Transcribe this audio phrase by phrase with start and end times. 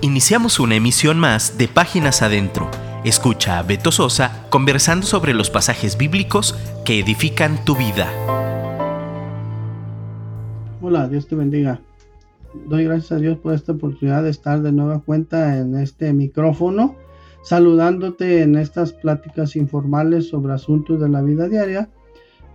[0.00, 2.70] Iniciamos una emisión más de Páginas Adentro.
[3.04, 6.54] Escucha a Beto Sosa conversando sobre los pasajes bíblicos
[6.84, 8.06] que edifican tu vida.
[10.80, 11.80] Hola, Dios te bendiga.
[12.68, 16.94] Doy gracias a Dios por esta oportunidad de estar de nueva cuenta en este micrófono,
[17.42, 21.88] saludándote en estas pláticas informales sobre asuntos de la vida diaria,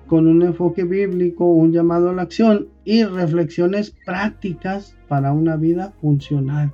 [0.07, 5.91] con un enfoque bíblico, un llamado a la acción y reflexiones prácticas para una vida
[5.99, 6.71] funcional.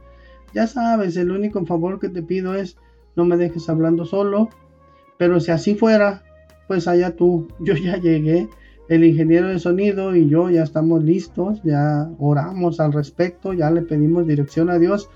[0.53, 2.77] Ya sabes, el único favor que te pido es
[3.15, 4.49] no me dejes hablando solo.
[5.17, 6.23] Pero si así fuera,
[6.67, 8.47] pues allá tú, yo ya llegué.
[8.87, 13.83] El ingeniero de sonido y yo ya estamos listos, ya oramos al respecto, ya le
[13.83, 15.09] pedimos dirección a Dios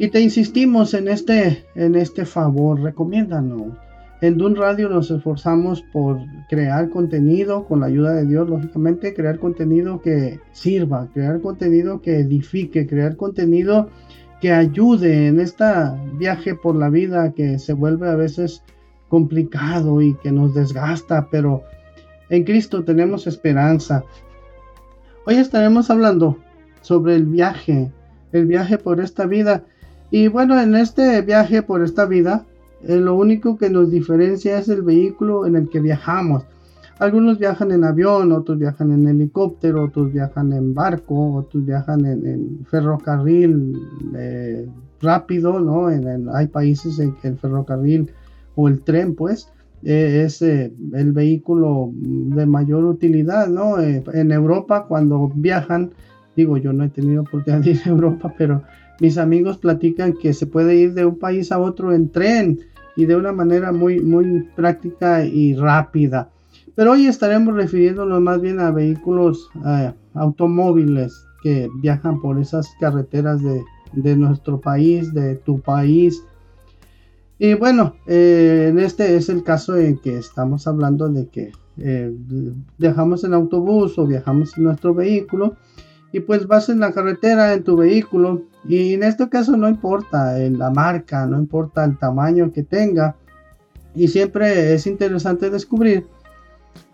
[0.00, 3.74] y te insistimos en este, en este favor, recomiéndanos.
[4.22, 9.38] En Dun Radio nos esforzamos por crear contenido con la ayuda de Dios, lógicamente, crear
[9.38, 13.90] contenido que sirva, crear contenido que edifique, crear contenido
[14.40, 15.64] que ayude en este
[16.14, 18.62] viaje por la vida que se vuelve a veces
[19.08, 21.62] complicado y que nos desgasta, pero
[22.30, 24.04] en Cristo tenemos esperanza.
[25.26, 26.38] Hoy estaremos hablando
[26.80, 27.90] sobre el viaje,
[28.32, 29.64] el viaje por esta vida.
[30.10, 32.46] Y bueno, en este viaje por esta vida,
[32.82, 36.44] eh, lo único que nos diferencia es el vehículo en el que viajamos.
[37.00, 42.66] Algunos viajan en avión, otros viajan en helicóptero, otros viajan en barco, otros viajan en,
[42.66, 43.72] ferrocarril
[44.14, 44.68] eh,
[45.00, 45.86] rápido, ¿no?
[46.34, 48.10] hay países en que el ferrocarril
[48.54, 49.50] o el tren, pues,
[49.82, 53.80] eh, es eh, el vehículo de mayor utilidad, ¿no?
[53.80, 55.92] en Europa, cuando viajan,
[56.36, 58.62] digo, yo no he tenido oportunidad de ir a Europa, pero
[59.00, 62.58] mis amigos platican que se puede ir de un país a otro en tren
[62.94, 66.28] y de una manera muy, muy práctica y rápida.
[66.74, 73.40] Pero hoy estaremos refiriéndonos más bien a vehículos eh, automóviles que viajan por esas carreteras
[73.42, 76.22] de, nuestro país, de tu país.
[77.38, 82.14] Y bueno, eh, este es el caso en que estamos hablando de que eh,
[82.78, 85.56] viajamos en autobús o viajamos en nuestro vehículo
[86.12, 90.36] y pues vas en la carretera en tu vehículo y en este caso no importa
[90.38, 93.16] la marca, no importa el tamaño que tenga
[93.94, 96.06] y siempre es interesante descubrir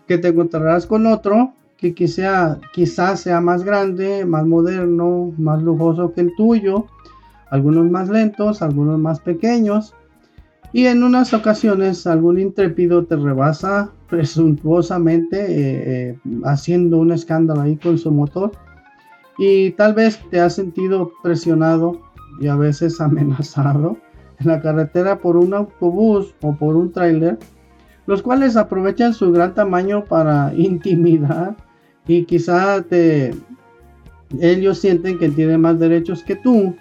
[0.07, 6.11] que te encontrarás con otro que quizá, quizás sea más grande, más moderno, más lujoso
[6.13, 6.87] que el tuyo,
[7.51, 9.93] algunos más lentos, algunos más pequeños,
[10.73, 17.77] y en unas ocasiones algún intrépido te rebasa presuntuosamente eh, eh, haciendo un escándalo ahí
[17.77, 18.51] con su motor
[19.37, 22.01] y tal vez te has sentido presionado
[22.39, 23.97] y a veces amenazado
[24.39, 27.37] en la carretera por un autobús o por un tráiler
[28.07, 31.55] los cuales aprovechan su gran tamaño para intimidar
[32.07, 33.35] y quizá te,
[34.39, 36.75] ellos sienten que tienen más derechos que tú,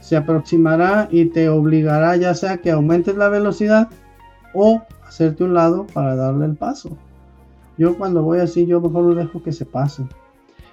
[0.00, 3.88] se aproximará y te obligará ya sea que aumentes la velocidad
[4.54, 6.96] o hacerte un lado para darle el paso.
[7.76, 10.04] Yo cuando voy así, yo mejor lo dejo que se pase.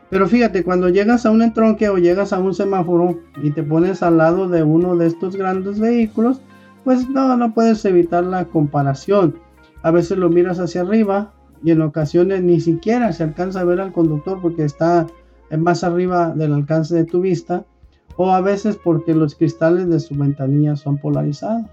[0.10, 4.02] Pero fíjate, cuando llegas a un entronque o llegas a un semáforo y te pones
[4.04, 6.42] al lado de uno de estos grandes vehículos,
[6.84, 9.36] pues no, no puedes evitar la comparación.
[9.84, 11.34] A veces lo miras hacia arriba
[11.64, 15.08] y en ocasiones ni siquiera se alcanza a ver al conductor porque está
[15.58, 17.66] más arriba del alcance de tu vista
[18.18, 21.66] o a veces porque los cristales de su ventanilla son polarizados.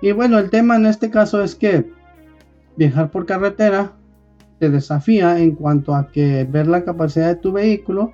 [0.00, 1.90] Y bueno, el tema en este caso es que
[2.76, 3.92] viajar por carretera
[4.58, 8.12] te desafía en cuanto a que ver la capacidad de tu vehículo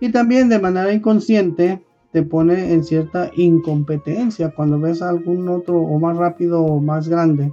[0.00, 5.80] y también de manera inconsciente te pone en cierta incompetencia cuando ves a algún otro
[5.80, 7.52] o más rápido o más grande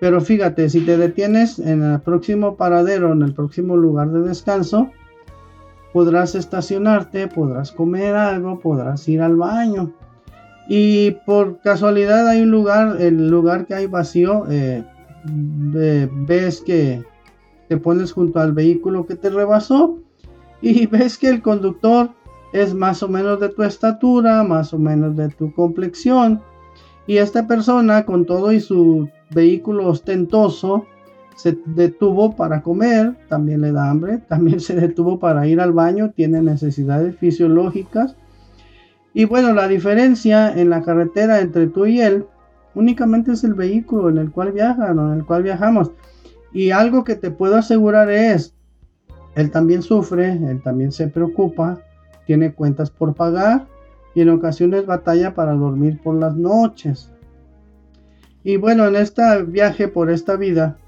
[0.00, 4.90] pero fíjate, si te detienes en el próximo paradero, en el próximo lugar de descanso,
[5.92, 9.92] podrás estacionarte, podrás comer algo, podrás ir al baño.
[10.68, 14.84] Y por casualidad hay un lugar, el lugar que hay vacío, eh,
[15.24, 17.04] ves que
[17.68, 19.98] te pones junto al vehículo que te rebasó
[20.62, 22.10] y ves que el conductor
[22.52, 26.40] es más o menos de tu estatura, más o menos de tu complexión.
[27.06, 30.86] Y esta persona con todo y su vehículo ostentoso,
[31.36, 36.10] se detuvo para comer, también le da hambre, también se detuvo para ir al baño,
[36.10, 38.16] tiene necesidades fisiológicas.
[39.12, 42.26] Y bueno, la diferencia en la carretera entre tú y él
[42.74, 45.90] únicamente es el vehículo en el cual viajan o en el cual viajamos.
[46.52, 48.54] Y algo que te puedo asegurar es,
[49.34, 51.80] él también sufre, él también se preocupa,
[52.26, 53.66] tiene cuentas por pagar
[54.14, 57.10] y en ocasiones batalla para dormir por las noches.
[58.42, 60.78] Y bueno, en este viaje por esta vida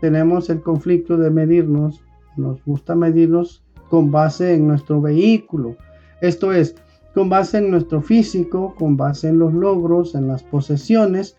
[0.00, 2.02] tenemos el conflicto de medirnos,
[2.36, 5.76] nos gusta medirnos con base en nuestro vehículo.
[6.20, 6.74] Esto es,
[7.14, 11.36] con base en nuestro físico, con base en los logros, en las posesiones.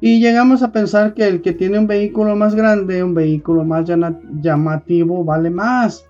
[0.00, 3.88] Y llegamos a pensar que el que tiene un vehículo más grande, un vehículo más
[4.40, 6.04] llamativo, vale más.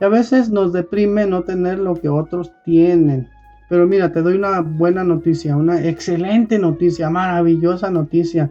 [0.00, 3.28] Y a veces nos deprime no tener lo que otros tienen.
[3.72, 8.50] Pero mira, te doy una buena noticia, una excelente noticia, maravillosa noticia.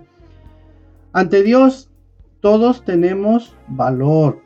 [1.13, 1.91] Ante Dios,
[2.39, 4.39] todos tenemos valor.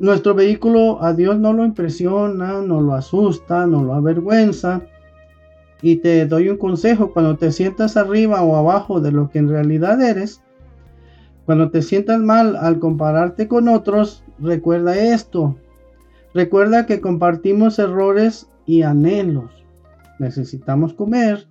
[0.00, 4.82] Nuestro vehículo a Dios no lo impresiona, no lo asusta, no lo avergüenza.
[5.80, 9.48] Y te doy un consejo, cuando te sientas arriba o abajo de lo que en
[9.48, 10.42] realidad eres,
[11.44, 15.54] cuando te sientas mal al compararte con otros, recuerda esto.
[16.34, 19.64] Recuerda que compartimos errores y anhelos.
[20.18, 21.46] Necesitamos comer,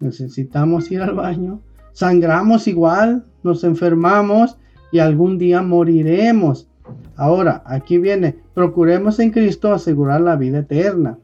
[0.00, 1.60] necesitamos ir al baño,
[1.92, 4.58] sangramos igual, nos enfermamos
[4.92, 6.68] y algún día moriremos.
[7.16, 11.18] Ahora, aquí viene, procuremos en Cristo asegurar la vida eterna.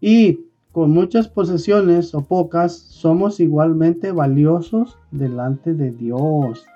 [0.00, 0.40] Y
[0.72, 6.66] con muchas posesiones o pocas, somos igualmente valiosos delante de Dios.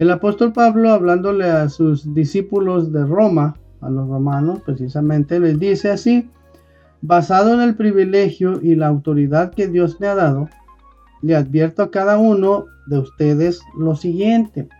[0.00, 5.90] El apóstol Pablo, hablándole a sus discípulos de Roma, a los romanos precisamente, les dice
[5.92, 6.28] así,
[7.06, 10.48] Basado en el privilegio y la autoridad que Dios me ha dado,
[11.20, 14.70] le advierto a cada uno de ustedes lo siguiente.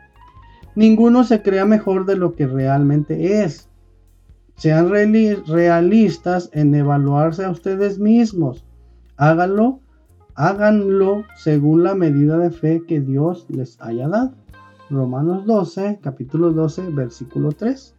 [0.74, 3.68] Ninguno se crea mejor de lo que realmente es.
[4.56, 8.64] Sean realistas en evaluarse a ustedes mismos.
[9.18, 9.80] Háganlo,
[10.34, 14.32] háganlo según la medida de fe que Dios les haya dado.
[14.88, 17.93] Romanos 12, capítulo 12, versículo 3.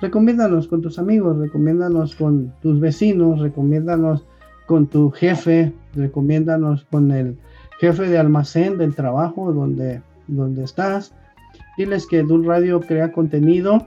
[0.00, 4.24] Recomiéndanos con tus amigos, recomiéndanos con tus vecinos, recomiéndanos
[4.66, 7.38] con tu jefe, recomiéndanos con el
[7.78, 11.14] jefe de almacén del trabajo donde, donde estás.
[11.76, 13.86] Diles que Dul Radio crea contenido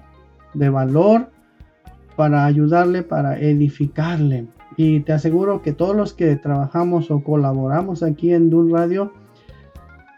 [0.54, 1.30] de valor
[2.16, 4.48] para ayudarle, para edificarle.
[4.76, 9.12] Y te aseguro que todos los que trabajamos o colaboramos aquí en Dul Radio,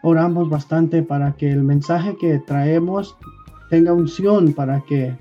[0.02, 3.16] oramos bastante para que el mensaje que traemos
[3.70, 5.14] tenga unción, para que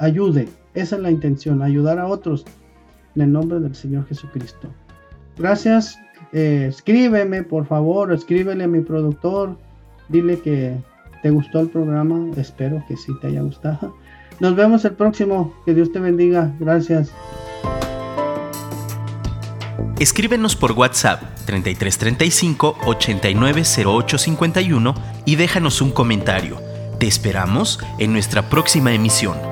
[0.00, 0.48] ayude.
[0.74, 2.44] Esa es la intención, ayudar a otros
[3.14, 4.68] en el nombre del Señor Jesucristo.
[5.38, 5.98] Gracias.
[6.32, 9.56] Eh, escríbeme, por favor, escríbele a mi productor.
[10.08, 10.76] Dile que
[11.22, 12.30] te gustó el programa.
[12.36, 13.96] Espero que sí te haya gustado.
[14.40, 15.54] Nos vemos el próximo.
[15.64, 16.52] Que Dios te bendiga.
[16.58, 17.12] Gracias.
[19.98, 24.94] Escríbenos por WhatsApp 3335 890851
[25.26, 26.56] y déjanos un comentario.
[26.98, 29.49] Te esperamos en nuestra próxima emisión.